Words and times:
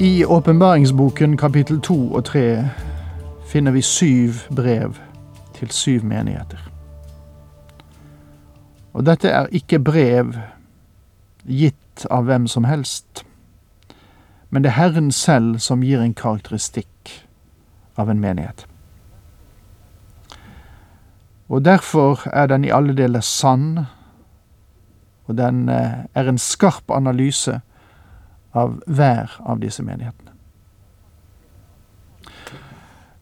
I 0.00 0.24
åpenbaringsboken 0.24 1.36
kapittel 1.36 1.80
to 1.80 2.12
og 2.14 2.24
tre 2.24 2.68
finner 3.46 3.72
vi 3.74 3.80
syv 3.82 4.30
brev 4.56 4.94
til 5.54 5.70
syv 5.70 6.04
menigheter. 6.04 6.60
Og 8.92 9.06
dette 9.06 9.28
er 9.28 9.50
ikke 9.50 9.80
brev 9.82 10.36
gitt 11.50 12.06
av 12.10 12.30
hvem 12.30 12.46
som 12.46 12.64
helst, 12.64 13.24
men 14.50 14.62
det 14.62 14.70
er 14.70 14.78
Herren 14.78 15.10
selv 15.12 15.58
som 15.58 15.82
gir 15.82 15.98
en 15.98 16.14
karakteristikk 16.14 17.26
av 17.98 18.10
en 18.10 18.20
menighet. 18.22 18.66
Og 21.48 21.64
derfor 21.64 22.22
er 22.30 22.46
den 22.46 22.64
i 22.64 22.70
alle 22.70 22.94
deler 22.94 23.20
sann, 23.20 23.80
og 25.26 25.38
den 25.38 25.68
eh, 25.68 26.06
er 26.14 26.28
en 26.28 26.38
skarp 26.38 26.86
analyse 26.90 27.60
av 28.58 28.80
hver 28.86 29.38
av 29.40 29.62
disse 29.62 29.82
menighetene. 29.82 30.34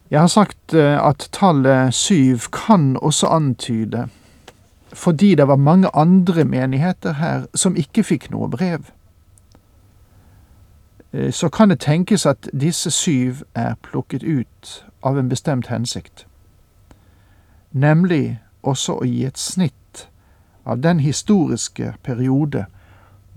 Jeg 0.09 0.19
har 0.19 0.27
sagt 0.27 0.73
eh, 0.73 0.95
at 1.07 1.29
tallet 1.35 1.93
syv 1.93 2.47
kan 2.55 2.97
også 3.01 3.27
antyde 3.27 4.07
fordi 4.93 5.35
det 5.35 5.47
var 5.47 5.55
mange 5.55 5.89
andre 5.93 6.45
menigheter 6.45 7.11
her 7.11 7.45
som 7.55 7.75
ikke 7.75 8.03
fikk 8.03 8.29
noe 8.31 8.47
brev. 8.49 8.87
Eh, 11.13 11.31
så 11.31 11.49
kan 11.49 11.69
det 11.69 11.79
tenkes 11.79 12.25
at 12.25 12.49
disse 12.61 12.91
syv 12.91 13.43
er 13.55 13.75
plukket 13.83 14.23
ut 14.23 14.85
av 15.03 15.19
en 15.19 15.29
bestemt 15.29 15.67
hensikt, 15.67 16.25
nemlig 17.71 18.39
også 18.63 18.95
å 19.01 19.05
gi 19.05 19.25
et 19.25 19.37
snitt 19.37 20.07
av 20.65 20.81
den 20.83 20.99
historiske 20.99 21.93
periode 22.03 22.65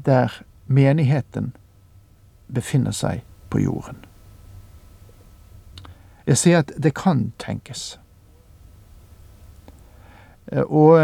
der 0.06 0.42
menigheten 0.66 1.52
befinner 2.54 2.94
seg 2.96 3.24
på 3.50 3.60
jorden. 3.60 3.96
Jeg 6.26 6.38
sier 6.38 6.62
at 6.62 6.72
det 6.78 6.94
kan 6.94 7.32
tenkes. 7.38 7.98
Eh, 10.52 10.62
og 10.62 11.00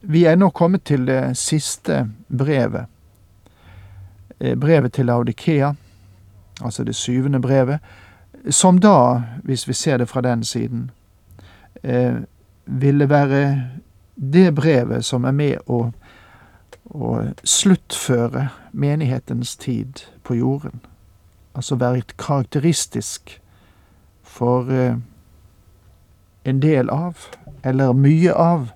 vi 0.00 0.24
er 0.24 0.36
nå 0.36 0.50
kommet 0.50 0.84
til 0.84 1.06
det 1.06 1.36
siste 1.38 2.04
brevet. 2.28 2.86
Eh, 4.40 4.54
brevet 4.58 4.92
til 4.92 5.06
Laudikea, 5.06 5.72
altså 6.60 6.84
det 6.84 6.94
syvende 6.94 7.40
brevet, 7.40 7.78
som 8.50 8.78
da, 8.78 9.22
hvis 9.42 9.68
vi 9.68 9.72
ser 9.72 9.96
det 9.96 10.08
fra 10.08 10.20
den 10.20 10.44
siden, 10.44 10.90
eh, 11.82 12.14
ville 12.64 13.08
være 13.08 13.70
det 14.14 14.54
brevet 14.54 15.04
som 15.04 15.24
er 15.24 15.32
med 15.32 15.56
å, 15.66 15.92
å 16.84 17.16
sluttføre 17.44 18.48
menighetens 18.72 19.56
tid 19.56 20.04
på 20.24 20.34
jorden. 20.34 20.80
Altså 21.54 21.76
være 21.76 22.02
karakteristisk 22.18 23.40
for 24.22 24.70
eh, 24.70 24.96
en 26.44 26.62
del 26.62 26.90
av, 26.90 27.16
eller 27.64 27.92
mye 27.92 28.32
av, 28.32 28.68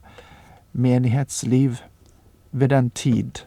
menighetsliv 0.73 1.83
ved 2.51 2.69
den 2.69 2.91
tid 2.91 3.43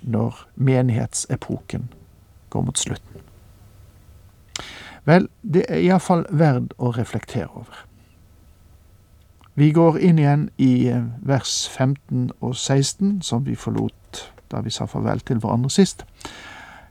når 0.00 0.46
menighetsepoken 0.54 1.88
går 2.50 2.62
mot 2.62 2.78
slutten. 2.78 3.20
Vel, 5.04 5.28
det 5.42 5.64
er 5.68 5.82
iallfall 5.82 6.24
verd 6.30 6.72
å 6.78 6.90
reflektere 6.94 7.50
over. 7.54 7.84
Vi 9.54 9.70
går 9.72 9.98
inn 9.98 10.18
igjen 10.18 10.48
i 10.60 10.88
eh, 10.92 11.04
vers 11.22 11.68
15 11.68 12.30
og 12.40 12.56
16, 12.56 13.22
som 13.22 13.46
vi 13.46 13.54
forlot 13.56 13.94
da 14.52 14.62
vi 14.64 14.72
sa 14.74 14.86
farvel 14.90 15.20
til 15.26 15.40
hverandre 15.42 15.70
sist. 15.72 16.04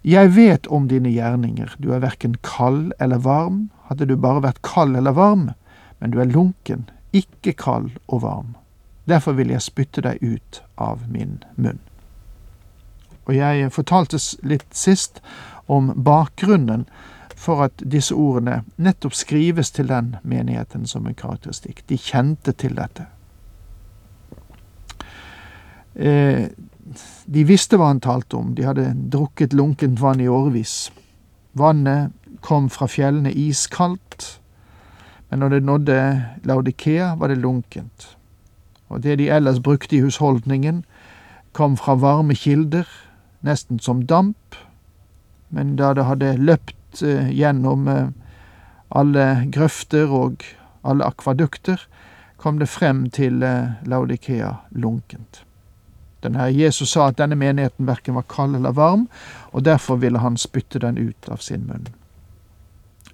Jeg 0.06 0.36
vet 0.36 0.68
om 0.68 0.88
dine 0.88 1.10
gjerninger, 1.10 1.76
du 1.82 1.90
er 1.96 2.04
verken 2.04 2.36
kald 2.46 2.92
eller 3.02 3.24
varm. 3.26 3.70
Hadde 3.90 4.06
du 4.06 4.16
bare 4.18 4.44
vært 4.46 4.62
kald 4.62 4.98
eller 4.98 5.16
varm, 5.18 5.50
men 6.00 6.14
du 6.14 6.20
er 6.22 6.30
lunken, 6.30 6.86
ikke 7.16 7.56
kald 7.58 7.96
og 8.06 8.22
varm. 8.22 8.54
Derfor 9.10 9.38
vil 9.38 9.50
jeg 9.54 9.66
spytte 9.66 10.04
deg 10.06 10.22
ut 10.22 10.62
av 10.82 11.06
min 11.10 11.40
munn. 11.56 11.82
Og 13.26 13.34
jeg 13.34 13.72
fortalte 13.74 14.22
litt 14.46 14.70
sist 14.78 15.22
om 15.66 15.92
bakgrunnen 16.06 16.86
for 17.36 17.66
at 17.66 17.82
disse 17.82 18.16
ordene 18.16 18.62
nettopp 18.78 19.18
skrives 19.18 19.74
til 19.76 19.90
den 19.90 20.16
menigheten 20.24 20.86
som 20.90 21.08
en 21.08 21.18
karakteristikk. 21.18 21.84
De 21.90 21.98
kjente 21.98 22.54
til 22.54 22.78
dette. 22.78 23.08
Eh, 25.96 26.50
de 27.26 27.44
visste 27.50 27.80
hva 27.80 27.90
han 27.90 28.02
talte 28.04 28.38
om, 28.38 28.54
de 28.56 28.66
hadde 28.68 28.92
drukket 29.12 29.56
lunkent 29.58 30.00
vann 30.02 30.22
i 30.22 30.30
årevis. 30.30 30.92
Vannet 31.58 32.14
kom 32.46 32.70
fra 32.70 32.88
fjellene 32.88 33.32
iskaldt, 33.34 34.36
men 35.30 35.42
når 35.42 35.56
det 35.56 35.64
nådde 35.66 36.00
Laudikea, 36.46 37.16
var 37.18 37.34
det 37.34 37.42
lunkent. 37.42 38.12
Og 38.90 39.02
det 39.04 39.18
de 39.18 39.32
ellers 39.34 39.60
brukte 39.60 39.98
i 39.98 40.04
husholdningen, 40.04 40.84
kom 41.52 41.78
fra 41.78 41.96
varme 41.96 42.36
kilder, 42.36 42.86
nesten 43.42 43.80
som 43.80 44.06
damp, 44.06 44.56
men 45.50 45.76
da 45.80 45.94
det 45.94 46.06
hadde 46.06 46.36
løpt 46.38 47.02
eh, 47.02 47.32
gjennom 47.34 47.88
eh, 47.88 48.14
alle 48.90 49.48
grøfter 49.52 50.12
og 50.12 50.46
alle 50.84 51.08
akvadukter, 51.08 51.82
kom 52.38 52.60
det 52.60 52.70
frem 52.70 53.08
til 53.10 53.44
eh, 53.44 53.82
Laudikea 53.88 54.52
lunkent. 54.72 55.46
Den 56.26 56.36
her 56.36 56.48
Jesus 56.50 56.90
sa 56.90 57.08
at 57.08 57.20
denne 57.22 57.36
menigheten 57.38 57.88
verken 57.88 58.16
var 58.16 58.26
kald 58.30 58.56
eller 58.56 58.72
varm, 58.72 59.08
og 59.54 59.66
derfor 59.66 59.96
ville 59.96 60.20
han 60.20 60.38
spytte 60.38 60.80
den 60.82 60.98
ut 60.98 61.30
av 61.30 61.38
sin 61.38 61.68
munn. 61.68 61.86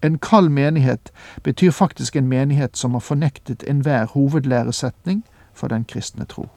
En 0.01 0.17
kald 0.17 0.49
menighet 0.49 1.11
betyr 1.43 1.71
faktisk 1.71 2.15
en 2.15 2.27
menighet 2.27 2.77
som 2.77 2.95
har 2.95 3.03
fornektet 3.03 3.63
enhver 3.67 4.05
hovedlæresetning 4.05 5.23
for 5.53 5.67
den 5.67 5.83
kristne 5.83 6.25
tro. 6.25 6.47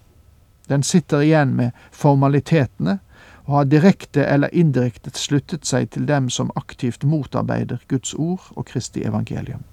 Den 0.68 0.82
sitter 0.82 1.20
igjen 1.20 1.56
med 1.56 1.70
formalitetene 1.92 2.98
og 3.44 3.56
har 3.56 3.64
direkte 3.64 4.24
eller 4.24 4.48
indirekte 4.52 5.10
sluttet 5.18 5.66
seg 5.66 5.90
til 5.90 6.06
dem 6.08 6.30
som 6.30 6.54
aktivt 6.56 7.04
motarbeider 7.04 7.82
Guds 7.88 8.14
ord 8.14 8.46
og 8.56 8.64
Kristi 8.70 9.02
evangelium. 9.04 9.64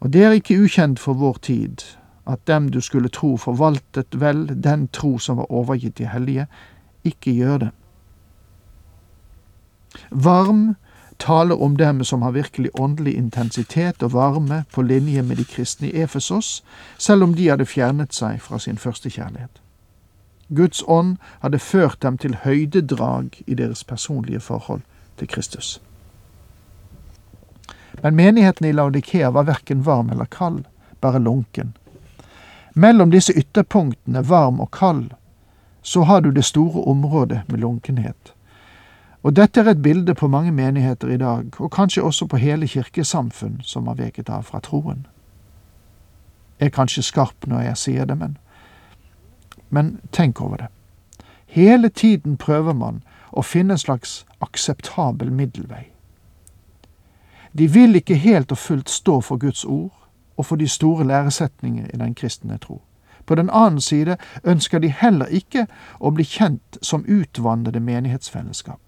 Og 0.00 0.12
det 0.12 0.24
er 0.24 0.36
ikke 0.36 0.58
ukjent 0.60 0.98
for 0.98 1.14
vår 1.14 1.38
tid 1.42 1.86
at 2.26 2.46
dem 2.46 2.68
du 2.68 2.80
skulle 2.80 3.08
tro 3.08 3.36
forvaltet 3.36 4.20
vel 4.20 4.46
den 4.62 4.88
tro 4.88 5.18
som 5.18 5.36
var 5.36 5.52
overgitt 5.52 5.98
de 5.98 6.06
hellige, 6.06 6.46
ikke 7.04 7.32
gjør 7.32 7.58
det. 7.58 7.70
Varm 10.10 10.74
taler 11.18 11.62
om 11.62 11.76
dem 11.76 12.04
som 12.04 12.22
har 12.22 12.30
virkelig 12.30 12.70
åndelig 12.74 13.14
intensitet 13.14 14.02
og 14.02 14.12
varme 14.12 14.64
på 14.72 14.82
linje 14.82 15.22
med 15.22 15.36
de 15.36 15.44
kristne 15.44 15.90
i 15.90 16.02
Efesos, 16.02 16.64
selv 16.98 17.22
om 17.22 17.34
de 17.34 17.48
hadde 17.48 17.66
fjernet 17.66 18.14
seg 18.14 18.40
fra 18.40 18.58
sin 18.58 18.78
første 18.78 19.10
kjærlighet. 19.10 19.60
Guds 20.48 20.82
ånd 20.88 21.16
hadde 21.40 21.58
ført 21.58 22.02
dem 22.02 22.18
til 22.18 22.34
høydedrag 22.44 23.42
i 23.46 23.54
deres 23.54 23.84
personlige 23.84 24.40
forhold 24.40 24.80
til 25.18 25.28
Kristus. 25.28 25.80
Men 28.02 28.16
menigheten 28.16 28.66
i 28.66 28.72
Laudikea 28.72 29.30
var 29.30 29.42
verken 29.42 29.86
varm 29.86 30.10
eller 30.10 30.24
kald, 30.24 30.64
bare 31.00 31.18
lunken, 31.18 31.76
mellom 32.74 33.10
disse 33.10 33.32
ytterpunktene, 33.32 34.22
varm 34.28 34.60
og 34.60 34.70
kald, 34.70 35.10
så 35.82 36.02
har 36.02 36.20
du 36.20 36.30
det 36.30 36.44
store 36.44 36.82
området 36.82 37.42
med 37.48 37.58
lunkenhet. 37.58 38.34
Og 39.22 39.36
dette 39.36 39.60
er 39.60 39.68
et 39.68 39.82
bilde 39.82 40.14
på 40.14 40.28
mange 40.28 40.52
menigheter 40.52 41.08
i 41.08 41.16
dag, 41.16 41.60
og 41.60 41.70
kanskje 41.70 42.02
også 42.02 42.26
på 42.26 42.36
hele 42.36 42.68
kirkesamfunn 42.68 43.60
som 43.62 43.86
har 43.86 43.94
veket 43.94 44.28
av 44.28 44.42
fra 44.42 44.60
troen. 44.60 45.06
Jeg 46.60 46.66
er 46.66 46.76
kanskje 46.76 47.02
skarp 47.02 47.46
når 47.46 47.60
jeg 47.60 47.76
sier 47.76 48.04
det, 48.04 48.18
men, 48.18 48.38
men 49.68 50.00
tenk 50.12 50.40
over 50.40 50.56
det. 50.56 50.68
Hele 51.46 51.88
tiden 51.88 52.36
prøver 52.36 52.72
man 52.72 53.02
å 53.32 53.42
finne 53.42 53.74
en 53.74 53.78
slags 53.78 54.24
akseptabel 54.40 55.32
middelvei. 55.32 55.90
De 57.52 57.66
vil 57.66 57.96
ikke 57.96 58.14
helt 58.14 58.52
og 58.52 58.58
fullt 58.58 58.90
stå 58.90 59.20
for 59.20 59.36
Guds 59.36 59.64
ord, 59.64 59.90
og 60.40 60.46
for 60.46 60.56
de 60.56 60.68
store 60.68 61.04
læresetninger 61.04 61.90
i 61.94 61.98
den 62.00 62.14
kristne 62.14 62.56
tro. 62.58 62.80
På 63.26 63.34
den 63.34 63.50
annen 63.52 63.80
side 63.80 64.16
ønsker 64.44 64.78
de 64.78 64.88
heller 64.88 65.26
ikke 65.26 65.66
å 66.00 66.10
bli 66.16 66.24
kjent 66.24 66.78
som 66.82 67.04
utvandrede 67.04 67.80
menighetsfellesskap. 67.80 68.80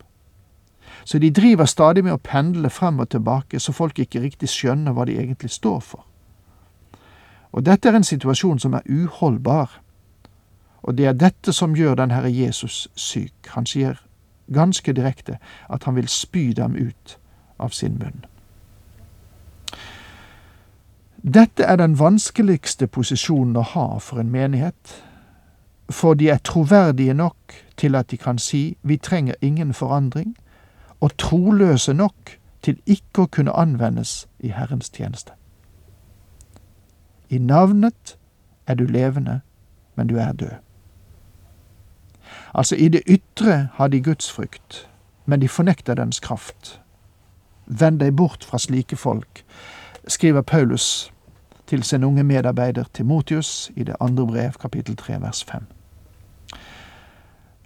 Så 1.05 1.19
de 1.19 1.31
driver 1.31 1.69
stadig 1.69 2.05
med 2.05 2.17
å 2.17 2.23
pendle 2.25 2.71
frem 2.71 3.01
og 3.05 3.11
tilbake, 3.13 3.61
så 3.61 3.73
folk 3.73 3.99
ikke 3.99 4.23
riktig 4.25 4.49
skjønner 4.49 4.97
hva 4.97 5.05
de 5.05 5.19
egentlig 5.21 5.51
står 5.51 5.81
for. 5.81 6.07
Og 7.53 7.67
dette 7.67 7.89
er 7.89 8.01
en 8.01 8.09
situasjon 8.09 8.59
som 8.65 8.75
er 8.75 8.89
uholdbar. 8.89 9.77
Og 10.83 10.97
det 10.99 11.07
er 11.07 11.21
dette 11.21 11.53
som 11.53 11.77
gjør 11.77 12.01
den 12.01 12.17
Herre 12.17 12.33
Jesus 12.33 12.89
syk. 12.97 13.53
Han 13.53 13.69
sier 13.69 14.01
ganske 14.53 14.93
direkte 14.93 15.37
at 15.69 15.85
han 15.85 16.01
vil 16.01 16.09
spy 16.09 16.53
dem 16.57 16.75
ut 16.75 17.19
av 17.61 17.77
sin 17.77 18.01
munn. 18.01 18.25
Dette 21.23 21.63
er 21.63 21.77
den 21.77 21.99
vanskeligste 21.99 22.89
posisjonen 22.91 23.57
å 23.57 23.63
ha 23.63 23.87
for 24.03 24.19
en 24.19 24.31
menighet, 24.35 24.95
for 25.91 26.19
de 26.19 26.33
er 26.33 26.41
troverdige 26.43 27.15
nok 27.15 27.55
til 27.79 27.95
at 27.95 28.11
de 28.11 28.17
kan 28.19 28.41
si 28.43 28.77
vi 28.83 28.97
trenger 28.97 29.39
ingen 29.41 29.71
forandring, 29.75 30.35
og 31.01 31.15
troløse 31.19 31.95
nok 31.95 32.39
til 32.63 32.81
ikke 32.87 33.23
å 33.23 33.31
kunne 33.31 33.55
anvendes 33.55 34.27
i 34.39 34.51
Herrens 34.51 34.91
tjeneste. 34.91 35.33
I 37.31 37.39
navnet 37.39 38.17
er 38.67 38.75
du 38.75 38.87
levende, 38.87 39.41
men 39.95 40.07
du 40.07 40.17
er 40.19 40.33
død. 40.33 40.59
Altså, 42.55 42.77
i 42.77 42.89
det 42.89 43.03
ytre 43.07 43.69
har 43.75 43.89
de 43.89 44.03
gudsfrykt, 44.03 44.89
men 45.27 45.41
de 45.41 45.49
fornekter 45.49 45.95
dens 45.95 46.21
kraft. 46.21 46.81
Vend 47.67 48.01
deg 48.01 48.17
bort 48.17 48.45
fra 48.45 48.59
slike 48.59 48.97
folk, 48.97 49.45
skriver 50.09 50.43
Paulus 50.43 51.13
til 51.67 51.83
sin 51.83 52.05
unge 52.05 52.23
medarbeider 52.23 52.85
Timotius 52.95 53.71
i 53.77 53.85
det 53.85 53.97
andre 54.01 54.27
brev, 54.27 54.53
kapittel 54.61 54.97
3, 54.97 55.21
vers 55.21 55.45
5. 55.45 55.63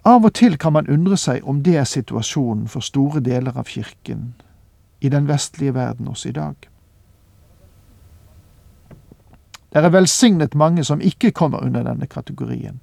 Av 0.05 0.25
og 0.25 0.33
til 0.33 0.57
kan 0.57 0.73
man 0.73 0.89
undre 0.89 1.17
seg 1.17 1.43
om 1.43 1.63
det 1.63 1.75
er 1.77 1.83
situasjonen 1.83 2.67
for 2.71 2.79
store 2.79 3.19
deler 3.19 3.57
av 3.57 3.67
kirken 3.67 4.35
i 5.01 5.09
den 5.09 5.27
vestlige 5.27 5.73
verden 5.73 6.07
også 6.07 6.29
i 6.29 6.31
dag. 6.37 6.55
Det 9.73 9.83
er 9.83 9.89
velsignet 9.89 10.55
mange 10.55 10.83
som 10.83 11.01
ikke 11.01 11.31
kommer 11.31 11.59
under 11.65 11.83
denne 11.83 12.07
kategorien, 12.07 12.79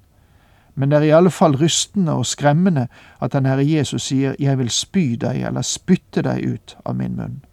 men 0.75 0.91
det 0.91 0.97
er 0.97 1.07
i 1.09 1.15
alle 1.17 1.31
fall 1.31 1.55
rystende 1.57 2.13
og 2.13 2.25
skremmende 2.25 2.87
at 3.21 3.33
den 3.33 3.45
Herre 3.45 3.65
Jesus 3.65 4.03
sier 4.03 4.35
'Jeg 4.39 4.57
vil 4.57 4.69
spy 4.69 5.15
deg' 5.15 5.47
eller 5.47 5.61
'spytte 5.61 6.21
deg 6.21 6.45
ut 6.45 6.77
av 6.85 6.95
min 6.95 7.15
munn' 7.15 7.44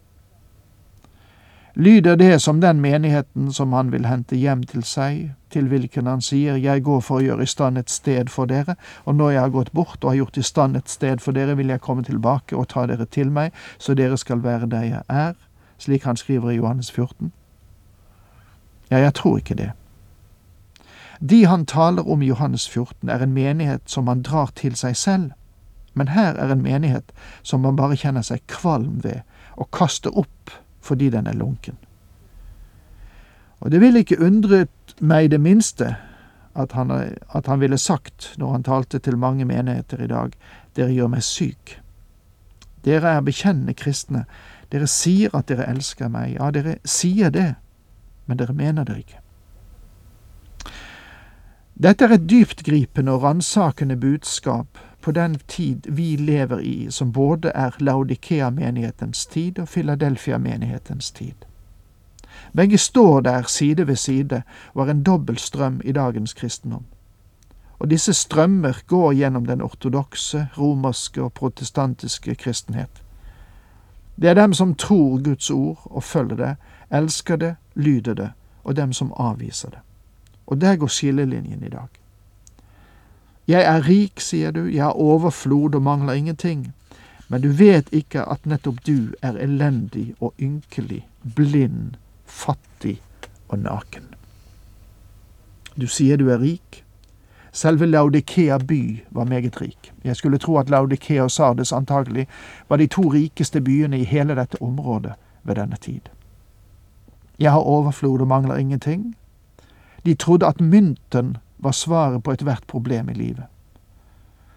lyder 1.74 2.16
det 2.16 2.42
som 2.42 2.60
den 2.60 2.80
menigheten 2.80 3.52
som 3.52 3.72
han 3.72 3.92
vil 3.92 4.06
hente 4.06 4.36
hjem 4.36 4.62
til 4.62 4.82
seg, 4.84 5.32
til 5.52 5.68
hvilken 5.68 6.06
han 6.06 6.20
sier, 6.20 6.56
Jeg 6.56 6.82
går 6.82 7.00
for 7.00 7.20
å 7.20 7.24
gjøre 7.24 7.42
i 7.42 7.46
stand 7.46 7.78
et 7.78 7.90
sted 7.90 8.28
for 8.28 8.46
dere, 8.46 8.76
og 9.04 9.14
når 9.14 9.30
jeg 9.30 9.40
har 9.40 9.50
gått 9.50 9.72
bort 9.72 10.04
og 10.04 10.10
har 10.10 10.16
gjort 10.16 10.38
i 10.38 10.42
stand 10.42 10.76
et 10.76 10.88
sted 10.88 11.20
for 11.20 11.32
dere, 11.32 11.56
vil 11.56 11.68
jeg 11.68 11.80
komme 11.80 12.02
tilbake 12.02 12.56
og 12.56 12.68
ta 12.68 12.86
dere 12.86 13.06
til 13.06 13.30
meg, 13.30 13.52
så 13.78 13.94
dere 13.94 14.16
skal 14.16 14.42
være 14.42 14.66
der 14.66 14.82
jeg 14.82 15.02
er, 15.08 15.34
slik 15.78 16.04
han 16.04 16.16
skriver 16.16 16.50
i 16.50 16.56
Johannes 16.56 16.90
14. 16.90 17.32
Ja, 18.90 18.98
jeg 18.98 19.14
tror 19.14 19.38
ikke 19.38 19.54
det. 19.54 19.72
De 21.20 21.46
han 21.46 21.66
taler 21.66 22.08
om 22.08 22.22
i 22.22 22.26
Johannes 22.26 22.68
14, 22.68 23.08
er 23.08 23.22
en 23.22 23.32
menighet 23.32 23.82
som 23.86 24.08
han 24.08 24.22
drar 24.22 24.50
til 24.56 24.76
seg 24.76 24.96
selv, 24.96 25.30
men 25.94 26.08
her 26.08 26.34
er 26.34 26.52
en 26.52 26.62
menighet 26.62 27.12
som 27.42 27.60
man 27.60 27.76
bare 27.76 27.96
kjenner 27.96 28.22
seg 28.22 28.40
kvalm 28.48 29.00
ved 29.04 29.22
og 29.56 29.70
kaster 29.70 30.12
opp 30.18 30.50
fordi 30.82 31.10
den 31.10 31.26
er 31.26 31.38
lunken. 31.38 31.78
Og 33.62 33.70
det 33.70 33.80
ville 33.80 34.02
ikke 34.02 34.20
undret 34.20 34.96
meg 35.00 35.30
det 35.30 35.40
minste 35.40 35.94
at 36.58 36.72
han, 36.76 36.90
at 37.34 37.46
han 37.46 37.60
ville 37.60 37.78
sagt, 37.78 38.34
når 38.38 38.52
han 38.52 38.62
talte 38.66 38.98
til 38.98 39.16
mange 39.16 39.44
menigheter 39.44 40.02
i 40.02 40.10
dag, 40.10 40.34
dere 40.76 40.92
gjør 40.92 41.12
meg 41.14 41.24
syk. 41.24 41.78
Dere 42.84 43.16
er 43.16 43.24
bekjennende 43.24 43.74
kristne, 43.78 44.24
dere 44.72 44.88
sier 44.90 45.32
at 45.36 45.48
dere 45.48 45.68
elsker 45.70 46.10
meg, 46.12 46.34
ja, 46.36 46.50
dere 46.50 46.76
sier 46.84 47.30
det, 47.30 47.54
men 48.26 48.40
dere 48.40 48.56
mener 48.56 48.84
det 48.88 48.98
ikke. 49.04 49.20
Dette 51.82 52.04
er 52.04 52.16
et 52.16 52.28
dyptgripende 52.28 53.14
og 53.14 53.24
ransakende 53.24 53.96
budskap 53.96 54.78
på 55.02 55.12
den 55.12 55.34
tid 55.48 55.86
vi 55.88 56.16
lever 56.16 56.60
i, 56.60 56.90
som 56.90 57.12
både 57.12 57.52
er 57.54 57.76
Laudikea-menighetens 57.78 59.26
tid 59.26 59.58
og 59.58 59.68
Philadelphia-menighetens 59.68 61.10
tid. 61.10 61.34
Begge 62.52 62.78
står 62.78 63.20
der 63.20 63.42
side 63.42 63.86
ved 63.86 63.96
side 63.96 64.42
og 64.74 64.86
er 64.86 64.90
en 64.90 65.02
dobbel 65.02 65.38
strøm 65.38 65.80
i 65.84 65.92
dagens 65.92 66.32
kristendom. 66.32 66.84
Og 67.78 67.90
disse 67.90 68.12
strømmer 68.12 68.82
går 68.86 69.12
gjennom 69.12 69.46
den 69.46 69.62
ortodokse, 69.62 70.48
romerske 70.58 71.22
og 71.22 71.32
protestantiske 71.32 72.34
kristenhet. 72.34 73.02
Det 74.16 74.30
er 74.30 74.34
dem 74.34 74.52
som 74.54 74.74
tror 74.74 75.22
Guds 75.22 75.50
ord 75.50 75.82
og 75.84 76.02
følger 76.02 76.36
det, 76.36 76.56
elsker 76.90 77.36
det, 77.36 77.54
lyder 77.74 78.14
det, 78.14 78.30
og 78.64 78.76
dem 78.76 78.92
som 78.92 79.12
avviser 79.16 79.70
det. 79.70 79.78
Og 80.46 80.60
der 80.60 80.76
går 80.76 80.86
skillelinjen 80.86 81.62
i 81.62 81.68
dag. 81.68 82.01
Jeg 83.48 83.62
er 83.62 83.88
rik, 83.88 84.20
sier 84.20 84.50
du, 84.54 84.66
jeg 84.70 84.84
har 84.84 84.98
overflod 84.98 85.74
og 85.74 85.82
mangler 85.82 86.12
ingenting. 86.12 86.72
Men 87.28 87.42
du 87.42 87.48
vet 87.48 87.88
ikke 87.92 88.22
at 88.28 88.46
nettopp 88.46 88.82
du 88.86 89.14
er 89.22 89.38
elendig 89.40 90.14
og 90.20 90.34
ynkelig, 90.40 91.02
blind, 91.34 91.94
fattig 92.26 93.00
og 93.48 93.58
naken. 93.58 94.12
Du 95.80 95.88
sier 95.88 96.20
du 96.20 96.28
er 96.30 96.42
rik. 96.42 96.84
Selve 97.52 97.86
Laudikea 97.86 98.58
by 98.58 99.02
var 99.10 99.24
meget 99.24 99.60
rik. 99.60 99.92
Jeg 100.04 100.16
skulle 100.16 100.38
tro 100.38 100.58
at 100.58 100.70
Laudikea 100.70 101.22
og 101.22 101.30
Sardes 101.30 101.72
antagelig 101.72 102.26
var 102.68 102.76
de 102.76 102.86
to 102.86 103.02
rikeste 103.02 103.60
byene 103.60 103.98
i 103.98 104.04
hele 104.04 104.36
dette 104.36 104.62
området 104.62 105.12
ved 105.42 105.54
denne 105.54 105.76
tid. 105.76 106.00
Jeg 107.38 107.50
har 107.52 107.58
overflod 107.58 108.20
og 108.20 108.28
mangler 108.28 108.56
ingenting. 108.56 109.16
De 110.04 110.14
trodde 110.14 110.46
at 110.46 110.60
mynten 110.60 111.36
var 111.62 111.72
svaret 111.72 112.22
på 112.24 112.32
ethvert 112.32 112.66
problem 112.66 113.10
i 113.10 113.14
livet. 113.14 113.46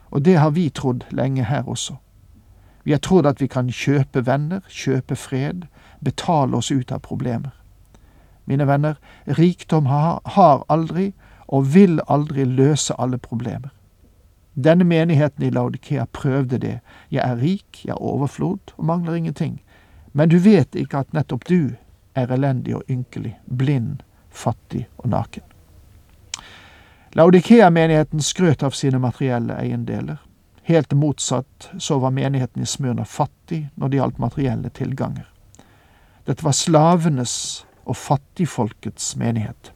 Og 0.09 0.25
det 0.25 0.38
har 0.39 0.51
vi 0.55 0.69
trodd 0.69 1.05
lenge 1.12 1.43
her 1.43 1.69
også. 1.69 1.95
Vi 2.83 2.91
har 2.91 3.00
trodd 3.00 3.25
at 3.25 3.41
vi 3.41 3.47
kan 3.47 3.69
kjøpe 3.69 4.25
venner, 4.25 4.62
kjøpe 4.69 5.15
fred, 5.15 5.65
betale 6.01 6.57
oss 6.57 6.71
ut 6.71 6.91
av 6.91 7.01
problemer. 7.05 7.53
Mine 8.45 8.67
venner, 8.67 9.00
rikdom 9.25 9.85
har 9.89 10.65
aldri 10.69 11.13
og 11.47 11.74
vil 11.74 12.00
aldri 12.07 12.45
løse 12.45 12.93
alle 13.01 13.17
problemer. 13.17 13.71
Denne 14.55 14.85
menigheten 14.88 15.43
i 15.43 15.50
Laudikea 15.50 16.05
prøvde 16.05 16.57
det. 16.57 16.79
Jeg 17.12 17.21
er 17.25 17.41
rik, 17.41 17.81
jeg 17.85 17.93
har 17.93 18.01
overflod 18.01 18.75
og 18.77 18.85
mangler 18.85 19.13
ingenting. 19.13 19.62
Men 20.13 20.29
du 20.29 20.38
vet 20.39 20.75
ikke 20.75 21.03
at 21.03 21.13
nettopp 21.13 21.50
du 21.50 21.75
er 22.15 22.31
elendig 22.31 22.75
og 22.77 22.85
ynkelig, 22.89 23.35
blind, 23.45 24.00
fattig 24.29 24.88
og 24.97 25.09
naken. 25.09 25.43
Laudikea-menigheten 27.15 28.22
skrøt 28.22 28.63
av 28.63 28.74
sine 28.75 29.00
materielle 29.00 29.55
eiendeler. 29.55 30.17
Helt 30.67 30.91
motsatt 30.93 31.69
så 31.79 32.00
var 32.00 32.12
menigheten 32.12 32.63
i 32.63 32.65
Smyrna 32.67 33.05
fattig 33.05 33.69
når 33.75 33.89
det 33.89 34.00
gjaldt 34.01 34.19
materielle 34.19 34.69
tilganger. 34.75 35.29
Dette 36.27 36.43
var 36.43 36.51
slavenes 36.51 37.63
og 37.86 37.95
fattigfolkets 37.95 39.15
menighet. 39.15 39.72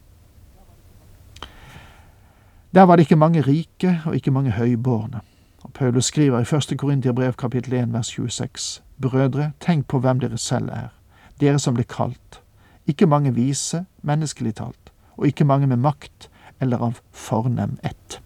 Der 2.74 2.82
var 2.82 2.96
det 2.96 3.08
ikke 3.08 3.16
mange 3.16 3.40
rike 3.40 4.00
og 4.06 4.14
ikke 4.14 4.30
mange 4.30 4.50
høybårne. 4.50 5.20
Og 5.62 5.72
Paulus 5.72 6.12
skriver 6.12 6.44
i 6.44 6.56
1. 6.56 6.78
Korintiabrev 6.78 7.32
kapittel 7.32 7.72
1 7.72 7.92
vers 7.92 8.08
26.: 8.08 8.82
Brødre, 9.02 9.52
tenk 9.60 9.86
på 9.88 9.98
hvem 9.98 10.20
dere 10.20 10.38
selv 10.38 10.68
er, 10.68 10.92
dere 11.40 11.58
som 11.58 11.74
ble 11.74 11.84
kalt. 11.84 12.42
Ikke 12.86 13.06
mange 13.06 13.34
vise, 13.34 13.84
menneskelig 14.02 14.54
talt, 14.54 14.92
og 15.16 15.26
ikke 15.26 15.44
mange 15.44 15.66
med 15.66 15.76
makt, 15.76 16.29
eller 16.60 16.76
av 16.76 16.98
fornem 17.12 17.76
ett. 17.82 18.20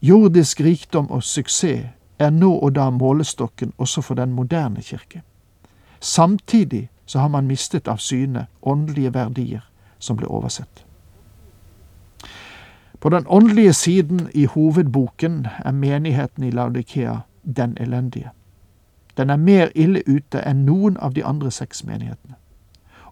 Jordisk 0.00 0.60
rikdom 0.60 1.10
og 1.10 1.22
suksess 1.22 1.86
er 2.18 2.30
nå 2.30 2.50
og 2.58 2.74
da 2.74 2.88
målestokken 2.90 3.72
også 3.78 4.02
for 4.02 4.14
den 4.14 4.32
moderne 4.32 4.82
kirke. 4.82 5.22
Samtidig 6.00 6.88
så 7.06 7.18
har 7.18 7.28
man 7.28 7.46
mistet 7.46 7.88
av 7.88 7.96
syne 7.96 8.46
åndelige 8.62 9.14
verdier 9.14 9.62
som 9.98 10.16
ble 10.16 10.26
oversett. 10.26 10.84
På 13.00 13.08
den 13.08 13.26
åndelige 13.26 13.72
siden 13.72 14.28
i 14.34 14.44
hovedboken 14.44 15.46
er 15.64 15.72
menigheten 15.72 16.44
i 16.44 16.50
Laudikea 16.50 17.20
den 17.42 17.76
elendige. 17.80 18.30
Den 19.16 19.30
er 19.30 19.36
mer 19.36 19.70
ille 19.74 20.02
ute 20.06 20.42
enn 20.46 20.66
noen 20.66 20.96
av 20.96 21.14
de 21.14 21.24
andre 21.24 21.50
seks 21.50 21.84
menighetene 21.84 22.41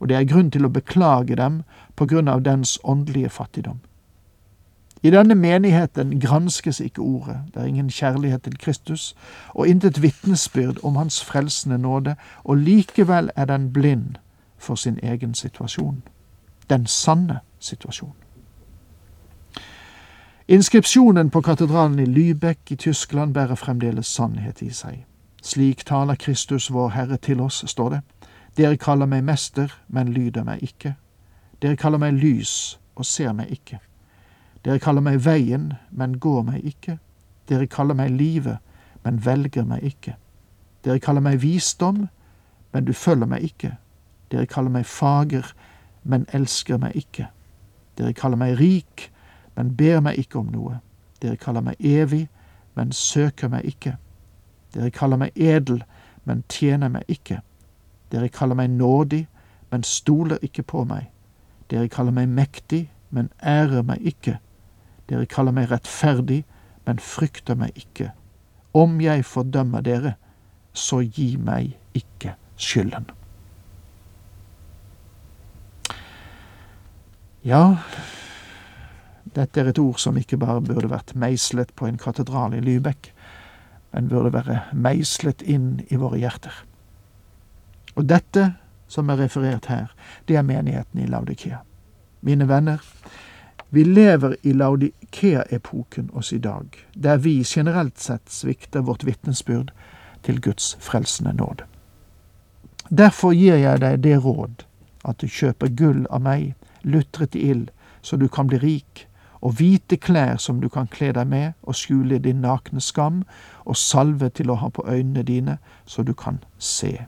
og 0.00 0.08
det 0.08 0.16
er 0.16 0.24
grunn 0.24 0.50
til 0.50 0.64
å 0.64 0.72
beklage 0.72 1.36
dem 1.36 1.62
på 1.96 2.06
grunn 2.06 2.28
av 2.28 2.42
dens 2.42 2.78
åndelige 2.84 3.28
fattigdom. 3.28 3.80
I 5.02 5.10
denne 5.10 5.34
menigheten 5.34 6.20
granskes 6.20 6.80
ikke 6.80 7.00
ordet, 7.00 7.38
det 7.54 7.62
er 7.62 7.66
ingen 7.66 7.90
kjærlighet 7.90 8.42
til 8.42 8.58
Kristus, 8.58 9.14
og 9.54 9.68
intet 9.68 10.02
vitnesbyrd 10.02 10.84
om 10.84 10.96
Hans 10.96 11.24
frelsende 11.24 11.78
nåde, 11.78 12.16
og 12.44 12.56
likevel 12.56 13.30
er 13.36 13.44
den 13.44 13.72
blind 13.72 14.16
for 14.58 14.74
sin 14.74 14.98
egen 15.02 15.34
situasjon. 15.34 16.02
Den 16.70 16.86
sanne 16.86 17.38
situasjon. 17.58 18.12
Inskripsjonen 20.48 21.30
på 21.30 21.40
katedralen 21.40 21.98
i 21.98 22.04
Lübeck 22.04 22.58
i 22.70 22.76
Tyskland 22.76 23.34
bærer 23.34 23.54
fremdeles 23.54 24.06
sannhet 24.06 24.62
i 24.62 24.70
seg. 24.70 25.04
Slik 25.42 25.86
taler 25.86 26.14
Kristus 26.14 26.72
vår 26.72 26.88
Herre 26.88 27.16
til 27.16 27.40
oss, 27.40 27.64
står 27.66 27.90
det. 27.90 28.00
Dere 28.56 28.76
kaller 28.76 29.06
meg 29.06 29.24
mester, 29.24 29.72
men 29.88 30.12
lyder 30.12 30.44
meg 30.44 30.62
ikke. 30.62 30.94
Dere 31.62 31.76
kaller 31.76 31.98
meg 31.98 32.16
lys 32.18 32.78
og 32.96 33.06
ser 33.06 33.32
meg 33.32 33.50
ikke. 33.50 33.78
Dere 34.64 34.78
kaller 34.78 35.04
meg 35.04 35.20
veien, 35.24 35.72
men 35.90 36.18
går 36.20 36.42
meg 36.42 36.64
ikke. 36.64 36.98
Dere 37.48 37.66
kaller 37.66 37.94
meg 37.94 38.10
livet, 38.10 38.58
men 39.04 39.20
velger 39.24 39.64
meg 39.64 39.84
ikke. 39.84 40.16
Dere 40.84 41.00
kaller 41.00 41.20
meg 41.24 41.42
visdom, 41.42 42.08
men 42.72 42.84
du 42.84 42.92
følger 42.92 43.26
meg 43.26 43.44
ikke. 43.44 43.74
Dere 44.30 44.46
kaller 44.46 44.70
meg 44.70 44.86
fager, 44.86 45.54
men 46.02 46.26
elsker 46.32 46.78
meg 46.78 46.96
ikke. 46.96 47.28
Dere 47.98 48.12
kaller 48.12 48.36
meg 48.36 48.58
rik, 48.60 49.10
men 49.56 49.74
ber 49.76 50.00
meg 50.00 50.18
ikke 50.18 50.38
om 50.38 50.52
noe. 50.52 50.78
Dere 51.22 51.36
kaller 51.36 51.64
meg 51.64 51.80
evig, 51.80 52.28
men 52.74 52.92
søker 52.92 53.48
meg 53.48 53.64
ikke. 53.64 53.96
Dere 54.74 54.90
kaller 54.90 55.20
meg 55.20 55.36
edel, 55.36 55.82
men 56.24 56.44
tjener 56.48 56.88
meg 56.88 57.04
ikke. 57.08 57.40
Dere 58.10 58.28
kaller 58.28 58.58
meg 58.58 58.70
nådig, 58.70 59.26
men 59.70 59.86
stoler 59.86 60.38
ikke 60.42 60.62
på 60.62 60.84
meg. 60.84 61.10
Dere 61.70 61.88
kaller 61.88 62.14
meg 62.14 62.28
mektig, 62.28 62.88
men 63.10 63.30
ærer 63.42 63.82
meg 63.86 64.02
ikke. 64.06 64.38
Dere 65.10 65.26
kaller 65.26 65.54
meg 65.54 65.70
rettferdig, 65.70 66.42
men 66.86 66.98
frykter 66.98 67.58
meg 67.58 67.76
ikke. 67.78 68.10
Om 68.74 69.00
jeg 69.02 69.24
fordømmer 69.26 69.82
dere, 69.86 70.14
så 70.72 71.00
gi 71.02 71.34
meg 71.36 71.76
ikke 71.94 72.36
skylden. 72.58 73.10
Ja, 77.46 77.78
dette 79.34 79.62
er 79.62 79.70
et 79.70 79.78
ord 79.80 79.98
som 80.02 80.18
ikke 80.20 80.38
bare 80.40 80.60
burde 80.60 80.90
vært 80.90 81.14
meislet 81.18 81.70
på 81.78 81.86
en 81.88 81.98
katedral 81.98 82.54
i 82.58 82.60
Lybekk, 82.60 83.12
men 83.94 84.10
burde 84.10 84.34
være 84.34 84.58
meislet 84.74 85.42
inn 85.42 85.80
i 85.88 85.98
våre 85.98 86.20
hjerter. 86.20 86.52
Og 87.94 88.06
dette 88.08 88.52
som 88.90 89.10
er 89.10 89.22
referert 89.22 89.66
her, 89.70 89.90
det 90.28 90.36
er 90.36 90.46
menigheten 90.46 91.00
i 91.00 91.06
Laudikea. 91.06 91.62
Mine 92.20 92.48
venner, 92.48 92.82
vi 93.70 93.84
lever 93.84 94.36
i 94.42 94.52
Laudikea-epoken 94.52 96.10
oss 96.12 96.32
i 96.32 96.38
dag, 96.38 96.66
der 96.94 97.16
vi 97.16 97.42
generelt 97.46 97.98
sett 97.98 98.30
svikter 98.30 98.80
vårt 98.80 99.04
vitnesbyrd 99.06 99.70
til 100.22 100.40
Guds 100.40 100.76
frelsende 100.80 101.32
nåde. 101.32 101.64
Derfor 102.90 103.32
gir 103.32 103.56
jeg 103.56 103.80
deg 103.80 104.02
det 104.02 104.16
råd 104.24 104.64
at 105.06 105.20
du 105.22 105.28
kjøper 105.30 105.70
gull 105.78 106.02
av 106.10 106.24
meg, 106.24 106.54
lutret 106.82 107.36
i 107.38 107.46
ild, 107.52 107.70
så 108.02 108.16
du 108.16 108.26
kan 108.28 108.50
bli 108.50 108.58
rik, 108.58 109.06
og 109.40 109.54
hvite 109.60 109.96
klær 109.96 110.36
som 110.36 110.60
du 110.60 110.68
kan 110.68 110.90
kle 110.90 111.12
deg 111.16 111.28
med 111.30 111.52
og 111.62 111.78
skjule 111.78 112.18
din 112.18 112.42
nakne 112.44 112.82
skam, 112.82 113.22
og 113.64 113.76
salve 113.76 114.28
til 114.34 114.50
å 114.50 114.58
ha 114.60 114.68
på 114.68 114.84
øynene 114.88 115.22
dine, 115.22 115.56
så 115.86 116.02
du 116.02 116.12
kan 116.12 116.42
se. 116.58 117.06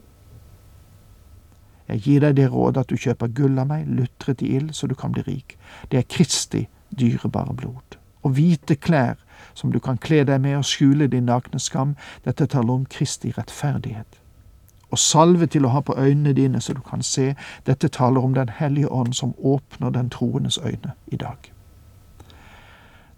Jeg 1.93 2.01
gir 2.01 2.23
deg 2.25 2.37
det 2.39 2.47
råd 2.49 2.79
at 2.81 2.89
du 2.89 2.97
kjøper 2.97 3.29
gull 3.37 3.59
av 3.61 3.69
meg, 3.69 3.85
lutret 3.85 4.41
i 4.43 4.55
ild, 4.57 4.73
så 4.73 4.87
du 4.89 4.95
kan 4.97 5.13
bli 5.13 5.25
rik. 5.27 5.59
Det 5.93 5.99
er 6.01 6.09
Kristi 6.09 6.65
dyrebare 6.97 7.53
blod. 7.53 7.99
Og 8.25 8.33
hvite 8.39 8.79
klær 8.81 9.21
som 9.55 9.73
du 9.73 9.79
kan 9.83 9.99
kle 10.01 10.23
deg 10.25 10.41
med 10.41 10.57
og 10.57 10.65
skjule 10.65 11.11
din 11.13 11.29
nakne 11.29 11.61
skam, 11.61 11.97
dette 12.25 12.47
taler 12.49 12.73
om 12.73 12.87
Kristi 12.89 13.35
rettferdighet. 13.37 14.21
Og 14.93 14.99
salve 14.99 15.49
til 15.53 15.67
å 15.67 15.73
ha 15.73 15.81
på 15.85 15.97
øynene 15.97 16.33
dine 16.37 16.61
så 16.61 16.73
du 16.77 16.81
kan 16.85 17.03
se, 17.05 17.35
dette 17.67 17.89
taler 17.89 18.25
om 18.25 18.35
Den 18.35 18.49
hellige 18.49 18.89
ånd 18.89 19.15
som 19.17 19.35
åpner 19.39 19.91
den 19.91 20.11
troendes 20.11 20.59
øyne 20.59 20.97
i 21.07 21.17
dag. 21.17 21.53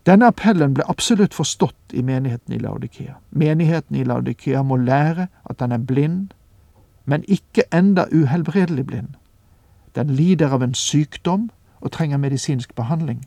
Denne 0.07 0.27
appellen 0.29 0.75
ble 0.75 0.85
absolutt 0.89 1.35
forstått 1.35 1.95
i 1.95 2.03
menigheten 2.03 2.55
i 2.55 2.59
Laudikea. 2.59 3.15
Menigheten 3.31 3.97
i 3.97 4.05
Laudikea 4.05 4.63
må 4.63 4.77
lære 4.77 5.29
at 5.45 5.59
den 5.59 5.73
er 5.73 5.79
blind, 5.79 6.35
men 7.05 7.25
ikke 7.29 7.63
enda 7.75 8.05
uhelbredelig 8.13 8.87
blind. 8.87 9.09
Den 9.95 10.11
lider 10.11 10.53
av 10.53 10.63
en 10.63 10.75
sykdom 10.75 11.51
og 11.81 11.93
trenger 11.93 12.17
medisinsk 12.17 12.75
behandling. 12.75 13.25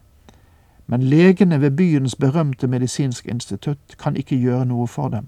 Men 0.87 1.03
legene 1.03 1.61
ved 1.61 1.71
byens 1.71 2.15
berømte 2.15 2.67
medisinsk 2.67 3.25
institutt 3.25 3.97
kan 3.99 4.15
ikke 4.15 4.39
gjøre 4.39 4.65
noe 4.65 4.87
for 4.87 5.07
dem. 5.07 5.27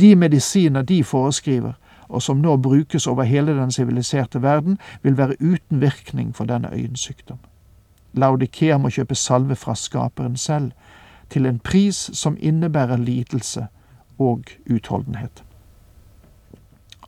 De 0.00 0.16
medisiner 0.16 0.82
de 0.82 1.04
foreskriver, 1.04 1.72
og 2.08 2.22
som 2.22 2.36
nå 2.36 2.56
brukes 2.56 3.06
over 3.06 3.22
hele 3.22 3.56
den 3.56 3.72
siviliserte 3.72 4.42
verden, 4.42 4.78
vil 5.02 5.16
være 5.16 5.36
uten 5.40 5.80
virkning 5.80 6.36
for 6.36 6.44
denne 6.44 6.72
øyensykdom. 6.72 7.38
Laudikea 8.12 8.78
må 8.78 8.88
kjøpe 8.88 9.14
salve 9.14 9.56
fra 9.56 9.74
skaperen 9.74 10.36
selv, 10.36 10.72
til 11.30 11.46
en 11.46 11.58
pris 11.58 12.10
som 12.12 12.36
innebærer 12.40 12.96
lidelse 12.96 13.66
og 14.18 14.44
utholdenhet. 14.70 15.44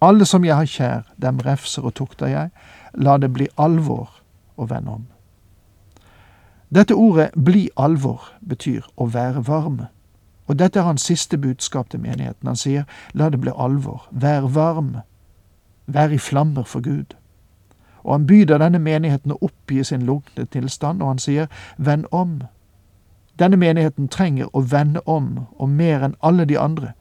Alle 0.05 0.27
som 0.29 0.45
jeg 0.45 0.57
har 0.57 0.69
kjær, 0.69 1.09
dem 1.17 1.41
refser 1.47 1.87
og 1.87 1.95
tukter 1.97 2.29
jeg, 2.29 2.53
la 2.95 3.17
det 3.19 3.33
bli 3.33 3.49
alvor 3.57 4.21
å 4.57 4.69
vende 4.69 4.99
om. 4.99 5.09
Dette 6.75 6.97
ordet 6.99 7.31
bli 7.39 7.69
alvor 7.81 8.29
betyr 8.45 8.85
å 9.01 9.09
være 9.15 9.45
varme, 9.49 9.89
og 10.47 10.59
dette 10.61 10.81
er 10.81 10.89
hans 10.91 11.07
siste 11.09 11.39
budskap 11.41 11.89
til 11.91 12.03
menigheten. 12.05 12.51
Han 12.51 12.61
sier 12.61 12.85
la 13.15 13.31
det 13.33 13.41
bli 13.41 13.55
alvor, 13.57 14.09
vær 14.11 14.51
varm, 14.53 14.97
vær 15.87 16.13
i 16.13 16.21
flammer 16.21 16.67
for 16.69 16.85
Gud 16.85 17.15
og 18.05 18.13
han 18.13 18.27
byr 18.27 18.45
denne 18.45 18.79
menigheten 18.79 19.33
å 19.33 19.39
oppgi 19.41 19.85
sin 19.85 20.05
lunkne 20.05 20.45
tilstand, 20.53 21.03
og 21.03 21.15
han 21.15 21.23
sier 21.23 21.49
vend 21.77 22.05
om. 22.13 22.43
Denne 23.41 23.57
menigheten 23.57 24.11
trenger 24.13 24.53
å 24.53 24.61
vende 24.61 25.01
om, 25.09 25.47
og 25.57 25.69
mer 25.69 26.05
enn 26.05 26.19
alle 26.21 26.45
de 26.45 26.59
andre. 26.61 26.93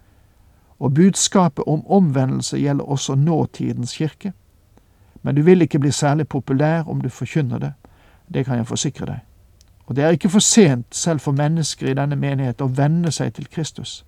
Og 0.80 0.94
budskapet 0.94 1.64
om 1.68 1.86
omvendelse 1.88 2.58
gjelder 2.58 2.86
også 2.86 3.16
nåtidens 3.16 3.94
kirke. 3.98 4.34
Men 5.22 5.36
du 5.36 5.42
vil 5.42 5.62
ikke 5.62 5.80
bli 5.80 5.92
særlig 5.92 6.28
populær 6.28 6.84
om 6.88 7.02
du 7.02 7.10
forkynner 7.10 7.60
det, 7.60 7.74
det 8.34 8.46
kan 8.46 8.58
jeg 8.58 8.68
forsikre 8.68 9.06
deg. 9.06 9.20
Og 9.86 9.96
det 9.96 10.04
er 10.04 10.10
ikke 10.10 10.30
for 10.30 10.40
sent, 10.40 10.96
selv 10.96 11.20
for 11.20 11.32
mennesker 11.32 11.88
i 11.88 11.94
denne 11.94 12.16
menighet, 12.16 12.62
å 12.62 12.72
vende 12.72 13.12
seg 13.12 13.34
til 13.34 13.48
Kristus. 13.52 14.06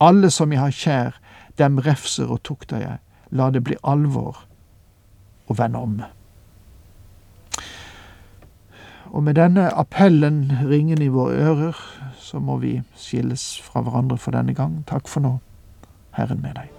Alle 0.00 0.30
som 0.30 0.52
jeg 0.52 0.60
har 0.60 0.74
kjær, 0.74 1.18
dem 1.58 1.78
refser 1.78 2.30
og 2.30 2.42
tukter 2.42 2.82
jeg. 2.82 2.98
La 3.30 3.50
det 3.50 3.64
bli 3.64 3.76
alvor 3.82 4.44
å 5.46 5.54
vende 5.54 5.78
om. 5.78 5.98
Og 9.08 9.22
med 9.24 9.34
denne 9.34 9.70
appellen 9.72 10.52
ringen 10.68 11.02
i 11.02 11.08
våre 11.08 11.34
ører, 11.34 11.76
så 12.18 12.38
må 12.38 12.58
vi 12.62 12.78
skilles 12.96 13.60
fra 13.64 13.80
hverandre 13.82 14.18
for 14.18 14.36
denne 14.36 14.54
gang. 14.54 14.82
Takk 14.86 15.08
for 15.08 15.24
nå. 15.24 15.38
Herren 16.18 16.42
med 16.42 16.58
deg. 16.58 16.74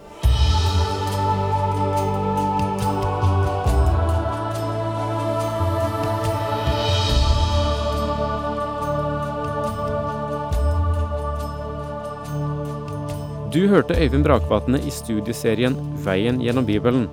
Du 13.50 13.65
hørte 13.67 13.96
Øyvind 13.98 14.24
Brakvatne 14.24 14.77
i 14.86 14.91
studieserien 14.93 15.74
Veien 16.05 16.38
gjennom 16.43 16.67
Bibelen. 16.67 17.08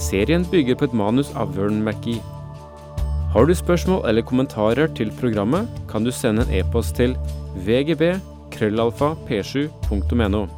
Serien 0.00 0.46
bygger 0.48 0.78
på 0.78 0.88
et 0.88 0.96
manus 0.96 1.28
av 1.36 1.52
Vern 1.58 1.82
McGee. 1.84 2.22
Har 3.34 3.44
du 3.44 3.52
spørsmål 3.54 4.06
eller 4.08 4.24
kommentarer 4.24 4.88
til 4.96 5.12
programmet, 5.20 5.68
kan 5.90 6.04
du 6.04 6.10
sende 6.10 6.46
en 6.46 6.54
e-post 6.62 6.96
til 6.96 7.18
vgb 7.66 8.14
krøllalfa 8.54 9.12
p7.no. 9.28 10.57